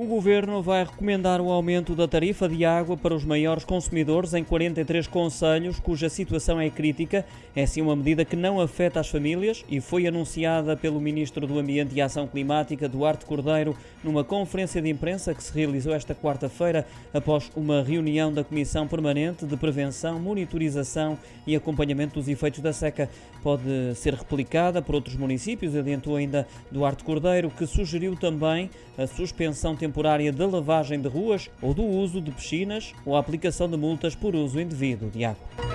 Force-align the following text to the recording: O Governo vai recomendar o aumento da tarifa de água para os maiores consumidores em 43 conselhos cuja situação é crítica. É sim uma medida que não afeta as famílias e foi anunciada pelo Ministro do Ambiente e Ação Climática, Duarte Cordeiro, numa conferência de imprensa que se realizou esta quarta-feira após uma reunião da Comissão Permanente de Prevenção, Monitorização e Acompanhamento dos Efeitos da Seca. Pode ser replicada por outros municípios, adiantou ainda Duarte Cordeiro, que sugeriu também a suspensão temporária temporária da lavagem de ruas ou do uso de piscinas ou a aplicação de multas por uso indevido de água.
O 0.00 0.06
Governo 0.06 0.62
vai 0.62 0.82
recomendar 0.82 1.42
o 1.42 1.52
aumento 1.52 1.94
da 1.94 2.08
tarifa 2.08 2.48
de 2.48 2.64
água 2.64 2.96
para 2.96 3.14
os 3.14 3.22
maiores 3.22 3.64
consumidores 3.64 4.32
em 4.32 4.42
43 4.42 5.06
conselhos 5.06 5.78
cuja 5.78 6.08
situação 6.08 6.58
é 6.58 6.70
crítica. 6.70 7.22
É 7.54 7.66
sim 7.66 7.82
uma 7.82 7.94
medida 7.94 8.24
que 8.24 8.34
não 8.34 8.58
afeta 8.62 8.98
as 8.98 9.10
famílias 9.10 9.62
e 9.68 9.78
foi 9.78 10.06
anunciada 10.06 10.74
pelo 10.74 10.98
Ministro 10.98 11.46
do 11.46 11.58
Ambiente 11.58 11.94
e 11.94 12.00
Ação 12.00 12.26
Climática, 12.26 12.88
Duarte 12.88 13.26
Cordeiro, 13.26 13.76
numa 14.02 14.24
conferência 14.24 14.80
de 14.80 14.88
imprensa 14.88 15.34
que 15.34 15.44
se 15.44 15.52
realizou 15.52 15.92
esta 15.92 16.14
quarta-feira 16.14 16.86
após 17.12 17.50
uma 17.54 17.82
reunião 17.82 18.32
da 18.32 18.42
Comissão 18.42 18.88
Permanente 18.88 19.44
de 19.44 19.56
Prevenção, 19.58 20.18
Monitorização 20.18 21.18
e 21.46 21.54
Acompanhamento 21.54 22.14
dos 22.14 22.26
Efeitos 22.26 22.60
da 22.60 22.72
Seca. 22.72 23.10
Pode 23.42 23.94
ser 23.96 24.14
replicada 24.14 24.80
por 24.80 24.94
outros 24.94 25.16
municípios, 25.16 25.76
adiantou 25.76 26.16
ainda 26.16 26.48
Duarte 26.70 27.04
Cordeiro, 27.04 27.50
que 27.50 27.66
sugeriu 27.66 28.16
também 28.16 28.70
a 28.96 29.06
suspensão 29.06 29.76
temporária 29.76 29.89
temporária 29.90 30.32
da 30.32 30.46
lavagem 30.46 31.00
de 31.00 31.08
ruas 31.08 31.50
ou 31.60 31.74
do 31.74 31.82
uso 31.82 32.20
de 32.20 32.30
piscinas 32.30 32.94
ou 33.04 33.16
a 33.16 33.18
aplicação 33.18 33.68
de 33.68 33.76
multas 33.76 34.14
por 34.14 34.36
uso 34.36 34.60
indevido 34.60 35.10
de 35.10 35.24
água. 35.24 35.69